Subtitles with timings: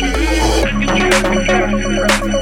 [0.00, 0.16] Thank
[2.26, 2.37] you.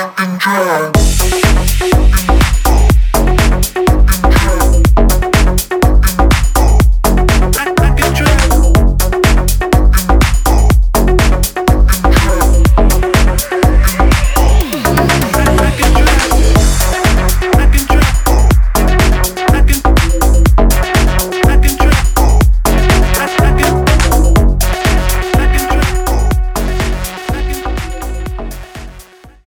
[0.00, 2.37] and drown.